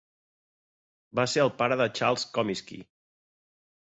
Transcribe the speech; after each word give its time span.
Va 1.19 1.25
ser 1.33 1.43
el 1.43 1.51
pare 1.59 1.77
de 1.83 1.87
Charles 1.99 2.25
Comiskey. 2.39 2.83